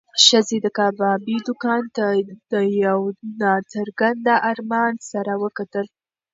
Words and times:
ښځې 0.25 0.57
د 0.61 0.67
کبابي 0.77 1.37
دوکان 1.47 1.83
ته 1.95 2.05
د 2.51 2.53
یو 2.85 2.99
نا 3.39 3.53
څرګند 3.73 4.25
ارمان 4.51 4.93
سره 5.11 5.33
وکتل. 5.43 5.85